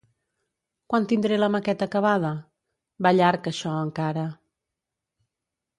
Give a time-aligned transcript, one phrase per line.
[0.93, 2.33] Quan tindré la maqueta acabada?
[3.07, 4.29] Va llarg, això, encara.